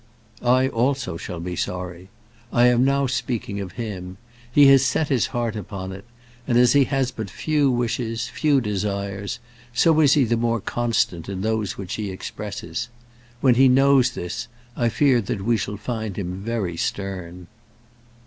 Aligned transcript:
"I 0.41 0.67
also 0.67 1.15
shall 1.15 1.39
be 1.39 1.55
sorry. 1.55 2.09
I 2.51 2.65
am 2.65 2.83
now 2.83 3.05
speaking 3.05 3.59
of 3.61 3.73
him. 3.73 4.17
He 4.51 4.65
has 4.65 4.83
set 4.83 5.09
his 5.09 5.27
heart 5.27 5.55
upon 5.55 5.91
it; 5.91 6.05
and 6.47 6.57
as 6.57 6.73
he 6.73 6.85
has 6.85 7.11
but 7.11 7.29
few 7.29 7.69
wishes, 7.69 8.27
few 8.27 8.61
desires, 8.61 9.37
so 9.75 9.99
is 9.99 10.13
he 10.13 10.23
the 10.23 10.37
more 10.37 10.59
constant 10.59 11.29
in 11.29 11.41
those 11.41 11.77
which 11.77 11.93
he 11.97 12.09
expresses. 12.09 12.89
When 13.41 13.53
he 13.53 13.67
knows 13.67 14.09
this, 14.13 14.47
I 14.75 14.89
fear 14.89 15.21
that 15.21 15.43
we 15.45 15.55
shall 15.55 15.77
find 15.77 16.17
him 16.17 16.41
very 16.43 16.77
stern." 16.77 17.45